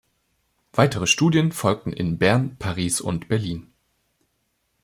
Weitere 0.73 1.05
Studien 1.05 1.51
folgten 1.51 1.93
in 1.93 2.17
Bern, 2.17 2.55
Paris 2.57 3.01
und 3.01 3.27
Berlin. 3.27 3.71